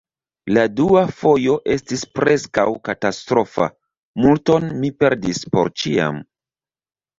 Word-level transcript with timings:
La 0.55 0.61
dua 0.77 1.03
fojo 1.19 1.57
estis 1.75 2.05
preskaŭ 2.15 2.65
katastrofa: 2.89 3.69
multon 4.25 4.69
mi 4.83 4.93
perdis 5.05 5.45
por 5.55 5.73
ĉiam. 5.85 6.21